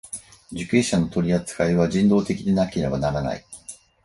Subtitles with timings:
[0.49, 3.45] 受刑者の取扱いは人道的でなければならない。